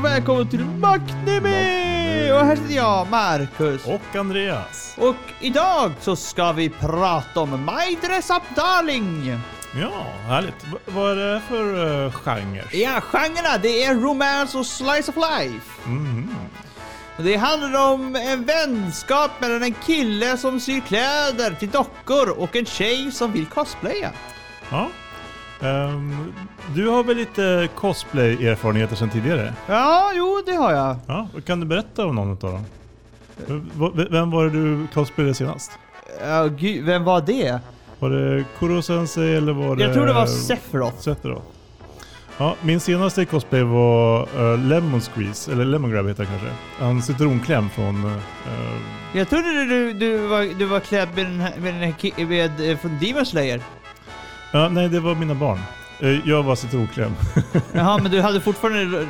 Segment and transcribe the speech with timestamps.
[0.00, 2.30] och välkommen till Macknemi!
[2.32, 3.84] Och här sitter jag, Marcus.
[3.86, 4.94] Och Andreas.
[4.98, 9.38] Och idag så ska vi prata om My Dress Up Darling.
[9.80, 10.64] Ja, härligt.
[10.64, 11.64] V- vad är det för
[12.04, 12.64] uh, genre?
[12.72, 15.70] Ja, genrerna det är romance och slice of life.
[17.16, 22.56] Och Det handlar om en vänskap mellan en kille som syr kläder till dockor och
[22.56, 24.10] en tjej som vill cosplaya.
[24.70, 24.88] Ja.
[25.62, 26.32] Ehm,
[26.74, 29.54] du har väl lite cosplay-erfarenheter sedan tidigare?
[29.66, 30.96] Ja, jo det har jag.
[31.06, 32.64] Ja, kan du berätta om någon av dem?
[33.94, 35.70] V- Vem var det du cosplayade senast?
[36.26, 37.58] Ja, gud, vem var det?
[37.98, 39.82] Var det Kuro Sensei eller var det...
[39.82, 40.98] Jag tror det var Sephiroth.
[40.98, 41.42] Sephiroth.
[42.38, 46.48] Ja, min senaste cosplay var uh, Lemon Squeeze, eller Lemon Grab heter det kanske.
[46.78, 48.04] Han citronkläm från...
[48.04, 48.12] Uh,
[49.12, 52.26] Jag trodde du, du, du, var, du var klädd med den här, med den här
[52.26, 53.60] med, eh, från Demon Slayer.
[54.52, 55.58] Ja, nej, det var mina barn.
[56.00, 57.12] Eh, jag var citronkläm.
[57.72, 59.06] Jaha, men du hade fortfarande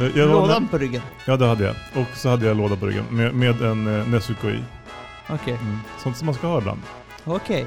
[0.00, 1.02] Eh, jag lådan på ryggen?
[1.24, 1.74] Ja, det hade jag.
[1.94, 4.64] Och så hade jag låda på ryggen med, med en uh, Nezuko i.
[5.28, 5.80] Okej, Mm.
[6.02, 6.80] Sånt som man ska ha ibland.
[7.24, 7.66] okej.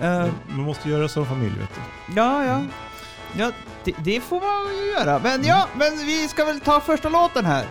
[0.00, 0.06] Ja.
[0.06, 2.14] Eh, Man måste göra som familj, vet du.
[2.16, 2.60] ja, ja.
[3.36, 3.50] Ja,
[3.84, 5.20] det, det får man ju göra.
[5.22, 7.64] Men ja, men vi ska väl ta första låten här.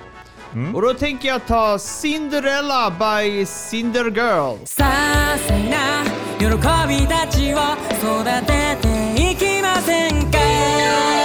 [0.54, 0.76] Mm.
[0.76, 4.58] Och då tänker jag ta Cinderella by Cinder Girl.
[6.44, 7.58] 喜びたちを
[8.02, 11.23] 育てていきませんか？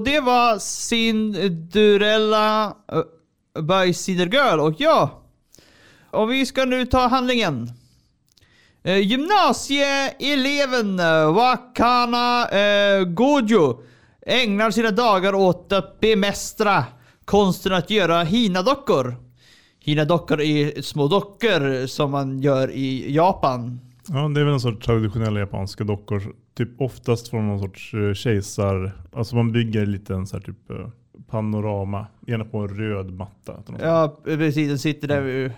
[0.00, 3.02] Och det var Cinderella eh,
[3.62, 5.22] by Cider Girl och ja.
[6.10, 7.72] Och vi ska nu ta handlingen.
[8.82, 13.82] Eh, gymnasieeleven eh, Wakana eh, Gojo
[14.26, 16.84] ägnar sina dagar åt att bemästra
[17.24, 19.16] konsten att göra hinadockor.
[19.78, 23.80] Hinadockor är små dockor som man gör i Japan.
[24.12, 26.34] Ja, det är väl en sorts traditionella japanska dockor.
[26.54, 28.92] Typ oftast från någon sorts eh, kejsar.
[29.12, 30.88] Alltså man bygger en liten så här typ eh,
[31.28, 32.06] panorama.
[32.26, 33.54] Gärna på en röd matta.
[33.80, 34.68] Ja, precis.
[34.68, 35.52] Den sitter där.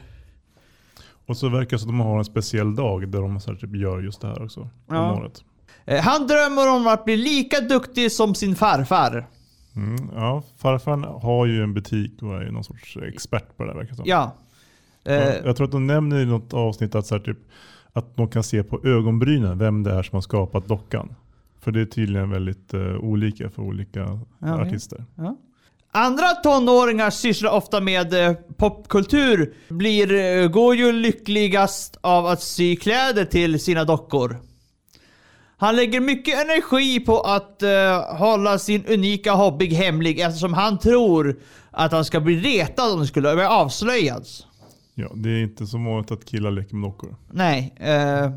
[1.27, 3.59] Och så verkar det som att de har en speciell dag där de så här
[3.59, 4.69] typ gör just det här också.
[4.89, 5.13] Ja.
[5.13, 5.45] Om året.
[5.85, 9.27] Eh, Han drömmer om att bli lika duktig som sin farfar.
[9.77, 13.71] Mm, ja, farfar har ju en butik och är ju någon sorts expert på det
[13.71, 14.05] där verkar det som.
[14.09, 14.37] Ja.
[15.05, 15.13] Ja,
[15.45, 17.39] jag tror att de nämner i något avsnitt att, så här, typ,
[17.93, 21.15] att de kan se på ögonbrynen vem det är som har skapat dockan.
[21.61, 25.05] För det är tydligen väldigt eh, olika för olika Ja, artister.
[25.17, 25.37] Ja.
[25.95, 29.55] Andra tonåringar sysslar ofta med eh, popkultur.
[29.69, 34.37] Blir eh, Gojo lyckligast av att sy kläder till sina dockor.
[35.57, 41.41] Han lägger mycket energi på att eh, hålla sin unika hobby hemlig eftersom han tror
[41.71, 44.47] att han ska bli retad om det skulle bli avslöjats.
[44.95, 47.17] Ja, det är inte så vanligt att killar leker med dockor.
[47.31, 47.75] Nej.
[47.77, 48.31] Eh,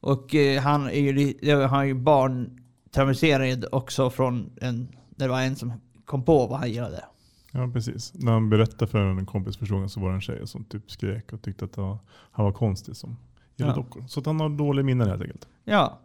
[0.00, 1.34] och eh, han är ju,
[1.66, 4.88] han är ju barntraumatiserad också från en...
[5.10, 5.72] Det var en som
[6.04, 7.04] kom på vad han gillade.
[7.52, 8.12] Ja, precis.
[8.14, 10.90] När han berättade för en kompis första gången så var det en tjej som typ
[10.90, 11.98] skrek och tyckte att var,
[12.30, 13.16] han var konstig som
[13.56, 13.82] gillade Ja.
[13.82, 14.04] dockor.
[14.08, 15.48] Så att han har dålig minnen helt enkelt.
[15.64, 15.98] Ja.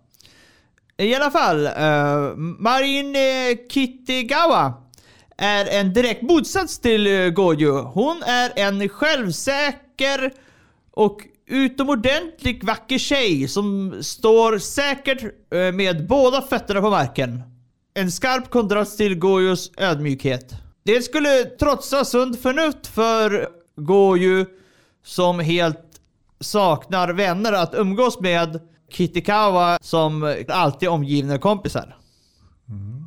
[0.98, 4.74] I alla fall, uh, Marin eh, Kittigawa
[5.42, 7.82] är en direkt motsats till eh, Gojo.
[7.82, 10.34] Hon är en självsäker
[10.92, 17.42] och utomordentligt vacker tjej som står säkert eh, med båda fötterna på marken.
[17.94, 20.54] En skarp kontrast till Gojos ödmjukhet.
[20.84, 24.46] Det skulle trotsa sunt förnuft för Goju
[25.04, 26.02] som helt
[26.40, 28.60] saknar vänner att umgås med
[28.90, 31.98] Kitikawa som alltid är omgivna av kompisar.
[32.70, 33.01] Mm.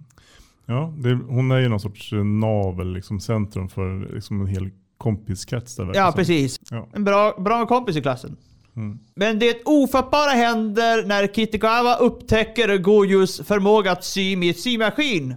[0.67, 4.71] Ja, det, hon är ju någon sorts eh, navel, liksom centrum för liksom en hel
[4.99, 5.77] kompiskrets.
[5.77, 6.61] Där, Ja, precis.
[6.71, 6.89] Ja.
[6.93, 8.37] En bra, bra kompis i klassen.
[8.77, 8.99] Mm.
[9.15, 15.35] Men det ofattbara händer när Kitikawa upptäcker Gojus förmåga att sy med symaskin.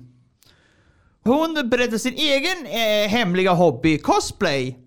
[1.23, 4.77] Hon berättar sin egen eh, hemliga hobby, cosplay.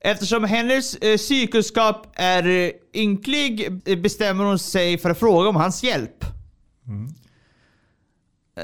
[0.00, 5.56] Eftersom hennes eh, sykunskap är eh, ynklig eh, bestämmer hon sig för att fråga om
[5.56, 6.24] hans hjälp.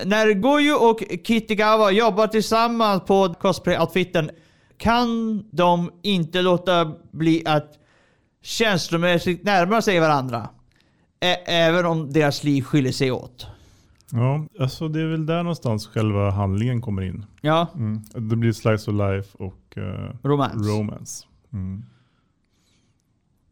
[0.04, 4.30] När Goju och Kitagawa jobbar tillsammans på cosplay-outfiten
[4.76, 7.72] kan de inte låta bli att
[8.42, 10.48] känslomässigt närma sig varandra.
[11.20, 13.46] Ä- även om deras liv skiljer sig åt.
[14.12, 17.24] Ja, alltså det är väl där någonstans själva handlingen kommer in.
[17.40, 18.00] Ja, Mm.
[18.14, 20.66] Det blir slice of life och eh, romans.
[20.68, 21.26] romance.
[21.52, 21.82] Mm.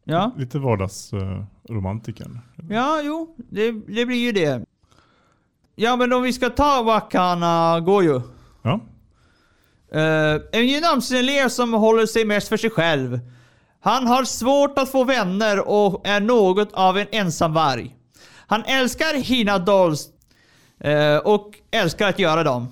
[0.04, 2.38] Ja, Lite vardagsromantiken.
[2.70, 4.64] ja jo, det, det blir ju det.
[5.74, 8.20] Ja, men om vi ska ta Wakana Goju.
[8.62, 8.80] ja.
[9.92, 13.20] Eh, en gymnasieelev som håller sig mest för sig själv.
[13.80, 17.96] Han har svårt att få vänner och är något av en ensamvarg.
[18.46, 20.08] Han älskar Hina Dolls
[20.80, 22.68] eh, och älskar att göra dem.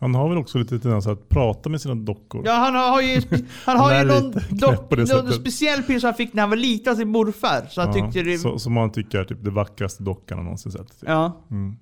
[0.00, 2.42] Han har väl också lite tendens att prata med sina dockor.
[2.46, 3.22] Ja, han har ju,
[3.64, 6.56] han har ju Han är någon, dock, någon speciell pris han fick när han var
[6.56, 7.66] liten av sin morfar.
[7.70, 8.38] Så han Ja, tyckte det...
[8.38, 11.00] så, som han tycker är typ det vackraste dockan han någonsin sett.
[11.00, 11.08] Typ.
[11.08, 11.40] Ja.
[11.50, 11.76] Mm.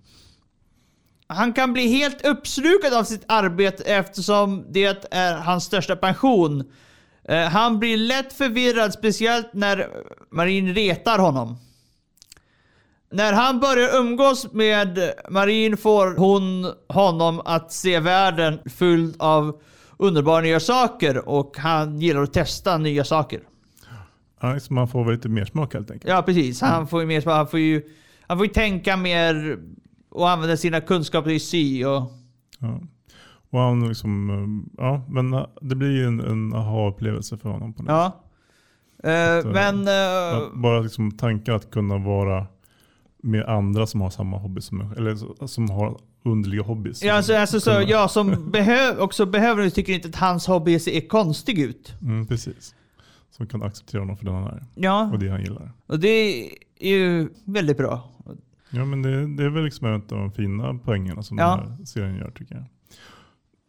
[1.33, 6.65] Han kan bli helt uppslukad av sitt arbete eftersom det är hans största pension.
[7.29, 9.89] Eh, han blir lätt förvirrad, speciellt när
[10.31, 11.57] Marin retar honom.
[13.11, 19.61] När han börjar umgås med Marin får hon honom att se världen fylld av
[19.97, 23.41] underbara nya saker och han gillar att testa nya saker.
[24.41, 26.11] Ja, så man får väl lite mer smak helt enkelt.
[26.11, 27.83] Ja precis, han får ju mer, han får ju,
[28.21, 29.59] han får ju tänka mer
[30.13, 32.13] och använda sina kunskaper i sy och...
[32.59, 32.81] Ja.
[33.51, 37.73] Och han liksom, eh, ja, men eh, det blir ju en, en aha-upplevelse för honom.
[37.73, 38.23] På något Ja.
[39.11, 39.81] Eh, Att, men...
[39.89, 42.47] Att bara liksom tanken att kunna vara
[43.23, 47.03] med andra som har samma hobby som eller som har underliga hobbys.
[47.03, 51.09] ja, alltså, alltså, så, jag som behöv, också behöver tycker inte att hans hobby ser
[51.09, 51.95] konstig ut.
[52.03, 52.75] Mm, precis.
[53.31, 55.71] Som kan acceptera honom för den han är Ja, och det han gillar.
[55.87, 56.09] och det
[56.79, 58.09] är ju väldigt bra.
[58.73, 61.57] Ja men det, det är väl liksom en av de fina poängerna som Ja.
[61.57, 62.65] den här serien gör tycker jag.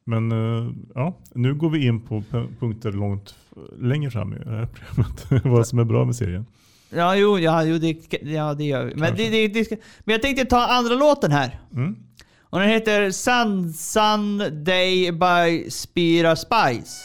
[0.06, 2.24] Men eh, ja, nu går vi in på
[2.60, 3.36] punkter långt
[3.80, 5.46] längre fram i det här programmet.
[5.46, 6.46] Vad som är bra med serien.
[6.90, 8.96] Ja, jo, ja, jo det, ja, det gör vi.
[8.96, 9.70] Men, det, det, det
[10.00, 11.60] men jag tänkte ta andra låten här.
[11.74, 11.96] Mm.
[12.42, 16.98] Och den heter Sun Sun Day by Spira Spice.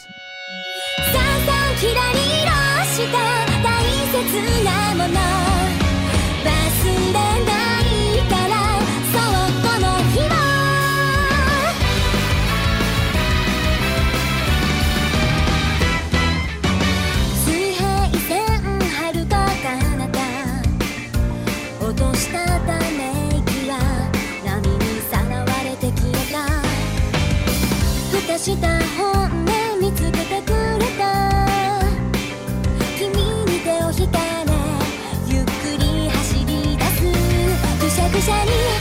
[28.49, 31.05] した本音見つけてくれた
[32.97, 33.09] 君
[33.45, 34.51] に手を引かれ
[35.27, 37.03] ゆっくり走り出す
[37.79, 38.78] ぐしゃぐしゃに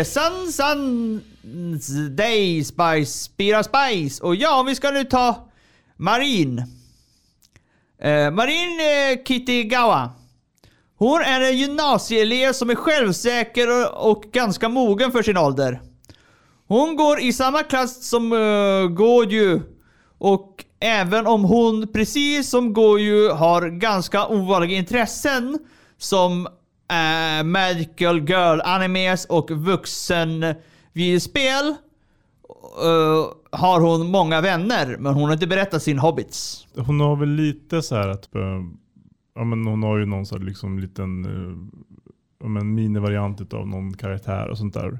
[0.00, 4.22] är Sun Sun's Day Spice Spira Spice.
[4.22, 5.48] Och ja, vi ska nu ta
[5.96, 6.58] Marin.
[8.02, 10.10] Eh, Marin eh, Kittigawa.
[10.96, 15.80] Hon är en gymnasieelev som är självsäker och, och ganska mogen för sin ålder.
[16.68, 19.60] Hon går i samma klass som uh, Goju.
[20.18, 25.58] Och även om hon precis som Goju har ganska ovanliga intressen
[25.98, 26.48] som
[26.90, 30.54] uh, Magical Girl animes och vuxen
[30.92, 31.74] videospel
[32.84, 36.66] uh, har hon många vänner, men hon har inte berättat sin hobbits.
[36.76, 38.62] Hon har väl lite så här att eh,
[39.34, 43.92] ja, men hon har ju någon så här liksom liten eh, men minivariant av någon
[43.92, 44.98] karaktär och sånt där.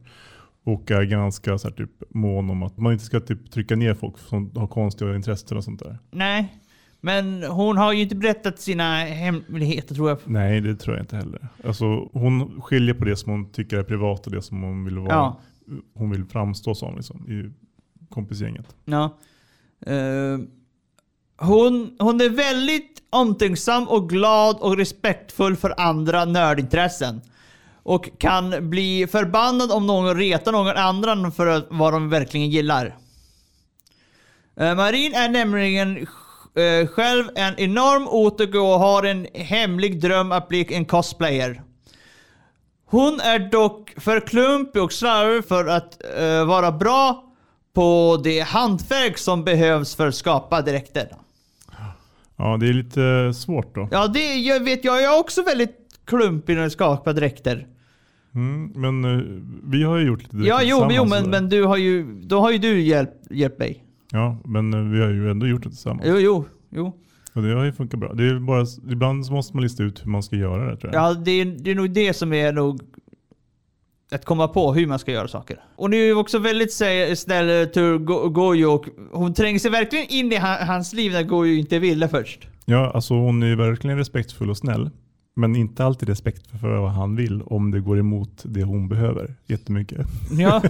[0.65, 3.95] Och är ganska så här, typ mån om att man inte ska typ trycka ner
[3.95, 5.99] folk som har konstiga intressen och sånt där.
[6.11, 6.60] Nej,
[7.01, 10.19] men hon har ju inte berättat sina hemligheter tror jag.
[10.25, 11.49] Nej, det tror jag inte heller.
[11.65, 14.99] Alltså, hon skiljer på det som hon tycker är privat och det som hon vill
[14.99, 15.11] vara.
[15.11, 15.41] Ja.
[15.95, 17.51] Hon vill framstå som liksom, i
[18.09, 18.75] kompisgänget.
[18.85, 19.19] Ja.
[19.87, 20.39] Eh,
[21.37, 27.21] hon, hon är väldigt omtänksam och glad och respektfull för andra nördintressen.
[27.83, 32.97] Och kan bli förbannad om någon retar någon annan för vad de verkligen gillar.
[34.57, 36.07] Eh, Marin är nämligen
[36.55, 41.63] eh, själv en enorm OTG och har en hemlig dröm att bli en cosplayer.
[42.87, 47.25] Hon är dock för klumpig och slarvig för att eh, vara bra
[47.75, 51.09] på det hantverk som behövs för att skapa dräkter.
[52.37, 53.89] Ja, det är lite svårt då.
[53.93, 55.03] Ja, det jag vet jag.
[55.03, 57.67] Jag är också väldigt klumpig när jag skapar dräkter.
[58.35, 59.25] Mm, men eh,
[59.65, 62.41] vi har ju gjort lite Ja, jo, men- jo men, men du har ju, då
[62.41, 63.85] har ju du hjälpt, hjälpt mig.
[64.13, 66.03] Ja, men eh, vi har ju ändå gjort det tillsammans.
[66.09, 66.93] Jo, jo, jo.
[67.35, 68.13] Och det har ju funkat bra.
[68.15, 70.93] Det är bara, ibland så måste man lista ut hur man ska göra det tror
[70.95, 71.03] jag.
[71.11, 72.81] Ja, det är, det är nog det som är nog
[74.13, 75.61] att komma på hur man ska göra saker.
[75.77, 76.73] Och nu är också väldigt
[77.19, 81.23] snäll till Go- Gojo och hon tränger sig verkligen in i ha- hans liv när
[81.23, 82.49] Gojo inte ville först.
[82.65, 84.91] Ja, alltså hon är verkligen respektfull och snäll.
[85.41, 89.35] Men inte alltid respektfull för vad han vill om det går emot det hon behöver
[89.47, 90.07] jättemycket.
[90.31, 90.63] Ja.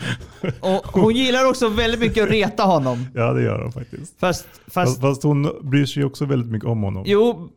[0.60, 3.06] Och hon gillar också väldigt mycket att reta honom.
[3.14, 4.18] Ja, det gör hon faktiskt.
[4.20, 7.02] Fast, Fast, fast fast hon bryr sig också väldigt mycket om honom.
[7.06, 7.48] jo.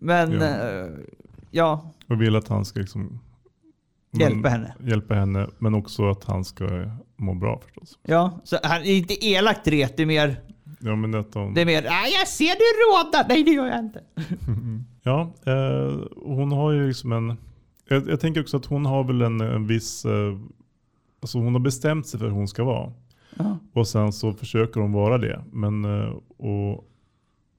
[0.00, 0.46] Men, Ja.
[0.46, 0.86] ja.
[1.50, 3.18] ja, Och vill att han ska liksom,
[4.12, 4.74] hjälpa henne.
[4.80, 5.46] hjälpa henne.
[5.58, 6.68] Men också att han ska
[7.16, 7.98] må bra förstås.
[8.02, 10.40] Ja, så han är inte elakt ret, det är mer,
[10.78, 13.28] Ja, men att hon, det är mer ah, jag ser du rådar.
[13.28, 14.02] Nej, det gör jag inte.
[15.02, 17.36] ja eh, hon har ju liksom en...
[17.88, 20.04] Jag, jag tänker också att hon har väl en, en viss...
[20.04, 20.38] Eh,
[21.20, 22.92] alltså hon har bestämt sig för hur hon ska vara.
[23.36, 23.58] Ja.
[23.72, 25.44] Och sen så försöker hon vara det.
[25.52, 26.74] Men, eh, och,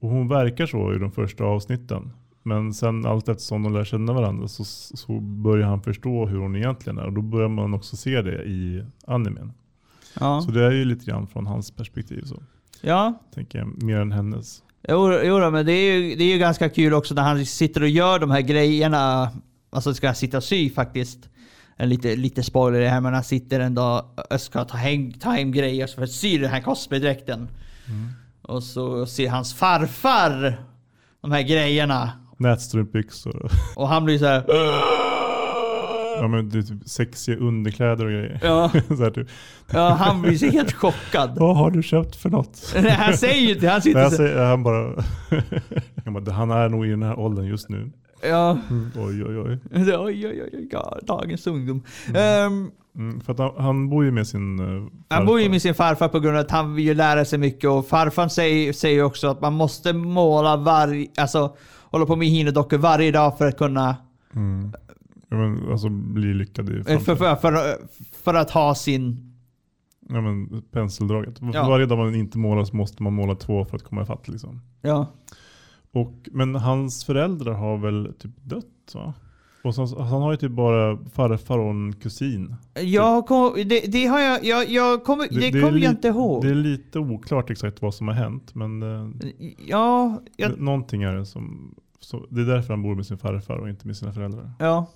[0.00, 2.10] och hon verkar så i de första avsnitten.
[2.42, 6.56] Men sen allt eftersom de lär känna varandra så, så börjar han förstå hur hon
[6.56, 7.06] egentligen är.
[7.06, 9.52] Och då börjar man också se det i animen.
[10.20, 10.40] Ja.
[10.40, 12.22] Så det är ju lite grann från hans perspektiv.
[12.24, 12.42] Så,
[12.80, 13.22] ja.
[13.34, 14.62] tänker jag, mer än hennes.
[14.88, 17.82] Jo, jo men det är, ju, det är ju ganska kul också när han sitter
[17.82, 19.30] och gör de här grejerna.
[19.70, 21.28] Alltså ska han sitta och sy faktiskt.
[21.76, 25.30] En lite, lite spoiler här, men han sitter en dag och ska ta hem, ta
[25.30, 27.48] hem grejer för att sy den här cosplaydraken.
[28.42, 30.64] Och så ser hans farfar
[31.20, 32.12] de här grejerna.
[32.36, 33.50] Nätstrumpbyxor.
[33.76, 34.44] Och han blir så här.
[36.20, 38.40] ja, men är typ sexiga underkläder och grejer.
[38.42, 39.28] Ja, så här, typ,
[39.72, 41.38] ja, han blir så helt chockad.
[41.38, 42.74] Vad har du köpt för något?
[42.74, 45.04] Nej, han säger ju inte, han sitter Nej, så säger, han bara,
[46.32, 47.90] han är nog i den här åldern just nu.
[48.22, 48.58] Ja,
[48.96, 49.58] Oj oj oj.
[49.74, 51.82] oj oj oj, oj ja, dagens ungdom.
[52.14, 55.74] Ehm, Mm, för han, han bor ju med sin uh, Han bor ju med sin
[55.74, 59.02] farfar på grund av att han vill ju lära sig mycket och farfar säger, säger
[59.02, 61.56] också att man måste måla varje, alltså
[61.90, 63.96] hålla på med hinodockor varje dag för att kunna,
[64.34, 64.72] Mm.
[65.28, 67.78] Ja, men, alltså bli lyckad i eh, för, för, för,
[68.22, 69.34] för att ha sin,
[70.08, 71.38] Ja, men, penseldraget.
[71.38, 71.68] För Ja.
[71.68, 74.28] varje dag man inte målar så måste man måla två för att komma ifatt.
[74.28, 74.60] Liksom.
[74.82, 75.06] ja.
[75.92, 78.64] Och, men hans föräldrar har väl typ dött
[78.94, 79.14] va?
[79.64, 82.54] Och så, han har ju typ bara farfar och en kusin.
[82.82, 86.08] Jag kom, det, det har jag, jag, jag kommer, det, är kommer jag li- inte
[86.08, 86.42] ihåg.
[86.42, 88.54] Det är lite oklart exakt vad som har hänt.
[88.54, 89.08] Men eh,
[89.66, 91.74] Ja, jag, någonting är det som...
[92.00, 94.50] Så, det är därför han bor med sin farfar och inte med sina föräldrar.
[94.58, 94.86] ja.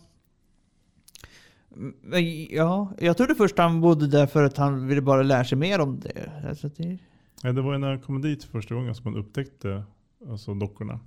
[2.50, 5.80] Ja, jag trodde först han bodde där för att han ville bara lära sig mer
[5.80, 6.30] om det.
[6.48, 6.98] Alltså det
[7.42, 9.82] Ja, det var ju när han kom dit första gången som man upptäckte
[10.30, 11.00] alltså, dockorna.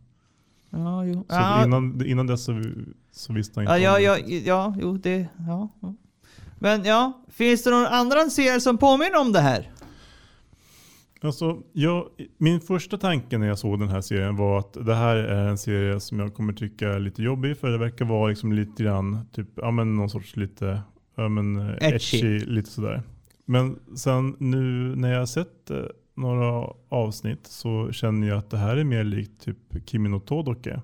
[0.69, 1.13] ja, jo.
[1.13, 2.62] Så ja, innan, innan dess så,
[3.12, 5.69] så visste han inte Ja, ja, ja, ja, jo, det, ja.
[5.80, 5.93] ja.
[6.60, 9.71] Men ja, finns det någon annan serie som påminner om det här?
[11.26, 12.08] Alltså, jag,
[12.38, 15.58] min första tanke när jag såg den här serien var att det här är en
[15.58, 19.20] serie som jag kommer tycka är lite jobbig för det verkar vara liksom lite grann,
[19.32, 20.82] typ, ja men någon sorts lite,
[21.16, 22.18] ja men Edgy.
[22.18, 23.04] edgy, lite sådär.
[23.46, 25.78] Men sen nu när jag har sett eh,
[26.16, 30.82] några avsnitt så känner jag att det här är mer likt typ Kimi no Todoke.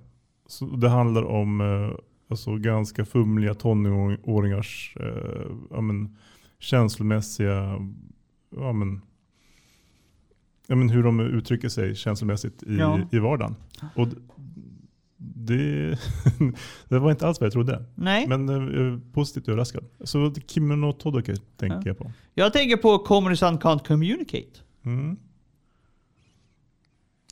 [0.47, 1.97] Så det handlar om eh,
[2.29, 6.17] alltså ganska fumliga tonåringars eh, ja men,
[6.59, 7.79] känslomässiga
[8.55, 9.01] ja men,
[10.71, 12.99] ja, men hur de uttrycker sig känslomässigt i, Ja.
[13.11, 13.55] i vardagen.
[13.95, 14.07] Och
[15.17, 15.97] det,
[16.87, 17.85] det var inte alls vad jag trodde.
[17.95, 18.49] Nej, Men
[18.93, 19.85] eh, positivt överraskad.
[20.03, 21.81] Så Kimi no Todoke tänker Ja.
[21.85, 22.11] jag på.
[22.33, 24.59] jag tänker på Comedy-san Can't Communicate.
[24.85, 25.17] Mm.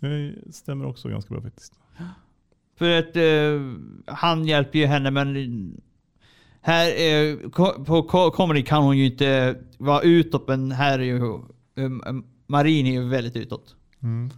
[0.02, 1.74] Det stämmer också ganska bra faktiskt.
[2.78, 5.82] För att eh, han hjälper ju henne men
[6.62, 7.38] här eh,
[7.86, 11.20] på comedy kan hon ju inte vara utåt men här är ju
[11.76, 13.76] um, Marin är ju väldigt utåt.
[14.04, 14.30] Mm.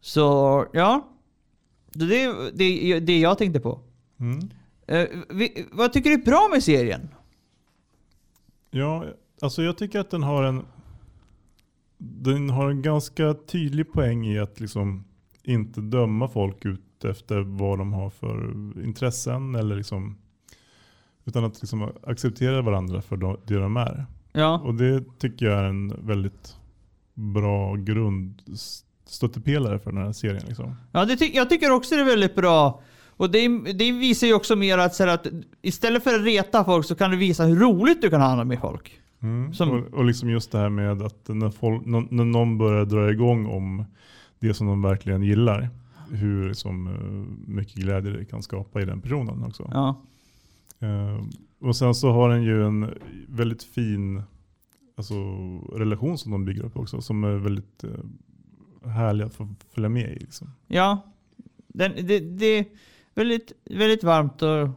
[0.00, 0.20] Så
[0.72, 1.08] ja,
[1.92, 3.80] det är det, det jag tänkte på.
[4.20, 4.38] Mm.
[4.86, 7.08] Eh, vi, vad tycker du är bra med serien?
[8.70, 9.04] Ja,
[9.40, 10.64] alltså jag tycker att den har en
[11.98, 15.04] den har en ganska tydlig poäng i att liksom
[15.42, 18.52] inte döma folk ut efter vad de har för
[18.84, 20.16] intressen eller liksom
[21.24, 24.06] utan att liksom acceptera varandra för de- det de är.
[24.36, 24.58] Ja.
[24.64, 26.56] Och det tycker jag är en väldigt
[27.14, 28.42] bra grund
[29.06, 30.42] stöttepelare för den här serien.
[30.46, 30.74] Liksom.
[30.92, 32.80] Ja, det ty- jag tycker också det är väldigt bra.
[33.18, 35.26] Och det, det visar ju också mer att, här, att
[35.62, 38.60] istället för att reta folk så kan du visa hur roligt du kan ha med
[38.60, 39.00] folk.
[39.22, 39.54] Mm.
[39.54, 43.10] Som- Och, och liksom just det här med att när, folk, när någon börjar dra
[43.10, 43.84] igång om
[44.38, 45.68] det som de verkligen gillar,
[46.10, 49.70] hur liksom, eh, mycket glädje det kan skapa i den personen också.
[49.74, 50.00] Ja.
[50.80, 51.24] Eh,
[51.60, 52.94] och sen så har den ju en
[53.28, 54.22] väldigt fin
[54.96, 55.14] alltså,
[55.72, 57.00] relation som de bygger upp också.
[57.00, 60.18] Som är väldigt eh, härlig att få följa med i.
[60.18, 60.52] Liksom.
[60.66, 61.00] Ja,
[61.68, 62.64] den, det, det, är
[63.14, 64.68] väldigt, väldigt varmt och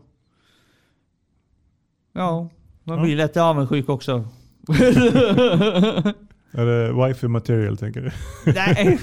[2.13, 2.49] ja,
[2.83, 3.17] man blir ja.
[3.17, 4.27] lätt avundsjuk också.
[6.51, 8.11] Är det wifi material tänker du?
[8.53, 8.99] Nej,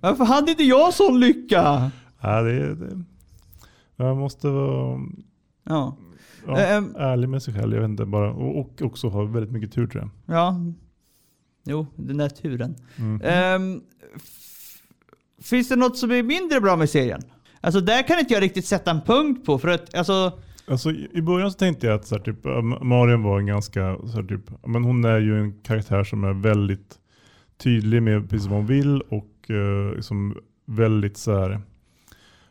[0.00, 1.90] varför hade inte jag sån lycka?
[2.20, 3.02] Ja, det, det.
[3.96, 5.00] Jag måste vara...
[5.64, 5.96] Ja.
[6.46, 8.04] Ja, ähm, ärlig med sig själv, jag vet inte.
[8.04, 10.36] Bara, och, och också ha väldigt mycket tur tror jag.
[10.36, 10.56] Ja,
[11.64, 12.76] jo, den där turen.
[12.98, 13.20] Mm.
[13.22, 13.82] Ähm,
[15.42, 17.20] finns det något som är mindre bra med serien?
[17.60, 19.58] Alltså där kan inte jag riktigt sätta en punkt på.
[19.58, 20.32] För att, alltså,
[20.66, 22.44] Alltså, I början så tänkte jag att så här, typ,
[22.82, 26.32] Marion var en ganska, så här, typ, men hon är ju en karaktär som är
[26.32, 26.98] väldigt
[27.56, 31.60] tydlig med precis vad hon vill och eh, liksom väldigt så här,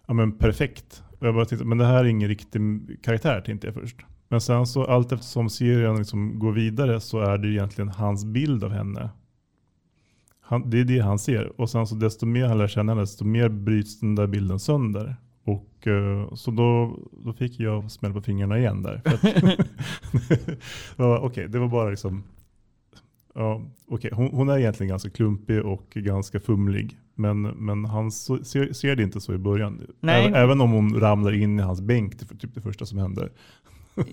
[0.08, 1.04] ja, men perfekt.
[1.21, 2.62] Och jag bara tänkte, men det här är ingen riktig
[3.03, 3.95] karaktär tänkte jag först.
[4.29, 8.63] Men sen så allt eftersom serien liksom går vidare så är det egentligen hans bild
[8.63, 9.10] av henne.
[10.41, 11.62] Han, det är det han ser.
[11.62, 14.60] Och sen så desto mer han lär känna henne, desto mer bryts den där bilden
[14.60, 15.15] sönder.
[15.43, 19.01] Och, eh, så då, då fick jag smäll på fingrarna igen där.
[20.97, 22.23] Okej, okay, det var bara liksom
[23.33, 24.11] Ja, okay.
[24.13, 26.97] hon, hon är egentligen ganska klumpig och ganska fumlig.
[27.15, 29.87] Men, men han så, ser, ser det inte så i början.
[29.99, 30.31] Nej.
[30.35, 33.31] Även, om hon ramlar in i hans bänk, det typ det första som händer.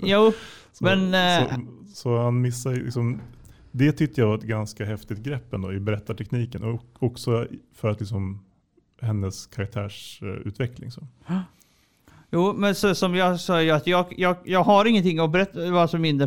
[0.02, 0.33] Jo,
[0.72, 1.12] så, men...
[1.12, 1.59] Så, eh,
[1.94, 3.20] så, han missar liksom,
[3.72, 6.62] Det tyckte jag var ett ganska häftigt grepp ändå, i berättartekniken.
[6.62, 8.44] Och också för att liksom,
[9.00, 10.90] hennes karaktärsutveckling.
[10.90, 11.07] Så.
[12.31, 16.04] Jo, men så, som jag sa, jag, jag, jag, har ingenting att berätta, vad som
[16.04, 16.26] händer.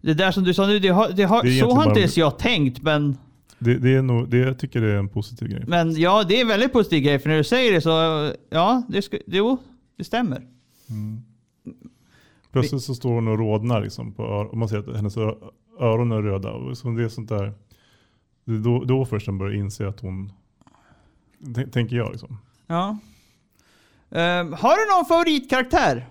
[0.00, 2.16] Det där som du sa nu, det har, det har, det så har inte ens
[2.16, 2.82] jag tänkt.
[2.82, 3.18] Men...
[3.58, 5.64] Det, det, är nog, det, jag tycker det är en positiv grej.
[5.66, 7.18] Men ja, det är en väldigt positiv grej.
[7.18, 7.90] För när du säger det så,
[8.50, 9.58] ja, det, sku, jo,
[9.96, 10.46] det stämmer.
[10.90, 11.22] Mm.
[12.52, 15.16] Plötsligt så står hon och rodnar liksom på och man ser att hennes
[15.80, 16.50] öron är röda.
[16.50, 17.52] Och så det är sånt där,
[18.46, 20.32] är då, då först man börjar inse att hon,
[21.72, 22.38] tänker jag liksom.
[22.66, 22.98] Ja.
[24.10, 26.06] Um, har du någon favoritkaraktär?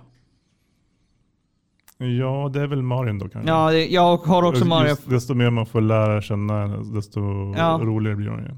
[1.98, 3.50] Ja, det är väl Marin då kanske.
[3.52, 4.96] Ja, jag har också alltså, Mario.
[5.06, 7.20] Desto mer man får lära känna henne desto
[7.58, 7.80] ja.
[7.84, 8.52] roligare blir hon ju.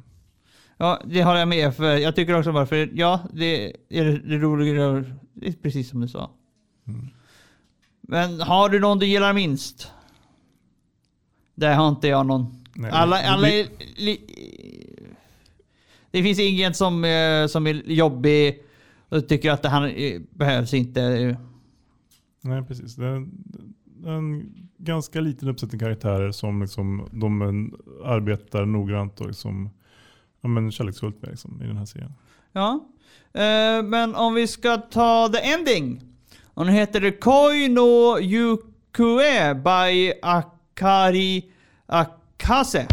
[0.77, 1.75] Ja, det har jag med.
[1.75, 2.89] För jag tycker också varför.
[2.93, 5.03] ja, det är det roligare.
[5.33, 6.31] Det är precis som du sa.
[6.87, 7.07] Mm.
[8.01, 9.91] Men har du någon du gillar minst?
[11.55, 12.63] Där har inte jag någon.
[12.73, 13.67] Nej, alla, alla det...
[13.95, 14.19] Li,
[16.11, 18.63] det finns ingen som, eh, som är jobbig
[19.09, 21.37] och tycker att det här eh, behövs inte.
[22.41, 22.95] Nej, precis.
[22.95, 23.31] Det är en,
[24.05, 27.41] en ganska liten uppsättning karaktärer som liksom, de
[28.03, 29.69] arbetar noggrant och liksom,
[30.41, 32.13] ja, men kärleksfullt med liksom, i den här serien.
[32.51, 32.87] Ja,
[33.33, 36.01] eh, men om vi ska ta the ending.
[36.53, 41.51] Och nu heter det Koi no Yukue by Akari
[41.85, 42.87] Akase.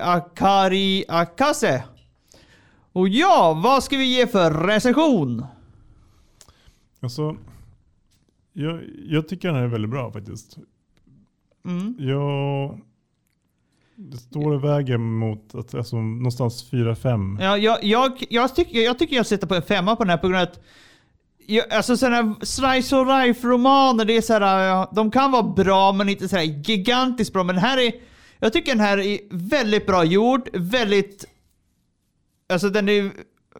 [0.00, 1.84] Akari Akase.
[2.92, 5.46] Och ja, vad ska vi ge för recension?
[7.00, 7.36] Alltså,
[8.52, 10.56] jag, jag tycker den här är väldigt bra faktiskt.
[11.64, 11.96] Mm.
[11.98, 12.80] Jag,
[13.96, 17.42] det står och väger mot att, alltså, någonstans 4-5.
[17.42, 20.18] Ja, jag, jag, jag, tycker, jag tycker jag sätter på en femma på den här
[20.18, 20.60] på grund av att
[21.46, 25.42] jag, alltså sådana här slice och life-romaner, det är så här, ja, de kan vara
[25.42, 27.44] bra men inte så här gigantiskt bra.
[27.44, 27.92] Men här är,
[28.42, 31.24] jag tycker den här är väldigt bra gjord, väldigt,
[32.48, 33.12] alltså den är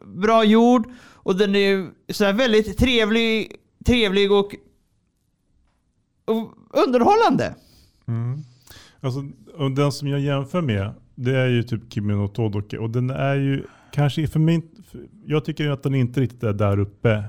[0.05, 4.55] bra gjord och den är så här väldigt trevlig, trevlig och,
[6.25, 6.55] och
[6.87, 7.55] underhållande.
[8.07, 8.39] Mm.
[9.01, 9.21] Alltså,
[9.55, 12.79] och den som jag jämför med, det är ju typ Kimi no Todoke.
[12.79, 16.53] Och den är ju kanske för mig, för- jag tycker att den inte riktigt är
[16.53, 17.25] där uppe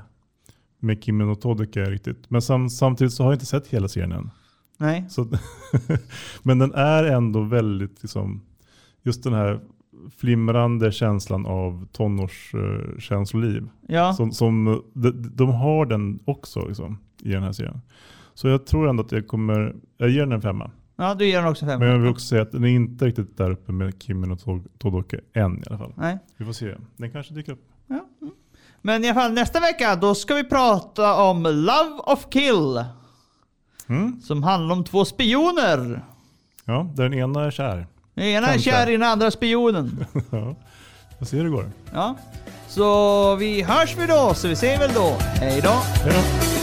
[0.80, 2.30] med Kimi no Todoke riktigt.
[2.30, 4.30] Men sam, samtidigt så har jag inte sett hela serien än.
[4.78, 5.06] Nej.
[5.10, 5.28] Så,
[6.44, 8.42] men den är ändå väldigt, liksom,
[9.04, 9.60] just den här
[10.18, 13.70] flimrande känslan av tonårskänsloliv.
[13.88, 14.14] Ja.
[14.14, 17.82] Som, som, de, de har den också liksom, i den här serien.
[18.34, 20.72] Så jag tror ändå att jag kommer, jag ger den en femma.
[20.96, 21.80] ja, du ger den också femma.
[21.80, 24.40] Men jag vill också säga att den är inte riktigt där uppe med Kimi och
[24.40, 25.94] Tod- Todoke än i alla fall.
[25.98, 26.18] Nej.
[26.38, 26.76] Vi får se.
[26.98, 27.68] Den kanske dyker upp.
[27.88, 28.00] Ja.
[28.22, 28.34] mm.
[28.82, 32.84] Men i alla fall nästa vecka, då ska vi prata om Love of Kill.
[33.89, 34.22] Mm.
[34.22, 36.02] Som handlar om två spioner.
[36.65, 37.88] Ja, den ena är kär.
[38.13, 40.06] Den ena är kär i den andra spionen.
[40.32, 40.56] ja.
[41.19, 41.72] Jag ser hur det går.
[41.93, 42.15] Ja.
[42.67, 45.17] Så vi hörs vi då, så vi ses väl då.
[45.19, 45.82] Hej då!
[46.04, 46.62] Hej då.